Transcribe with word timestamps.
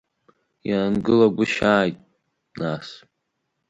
Иаангылагәышьааит, 0.69 1.97
нас. 2.59 2.87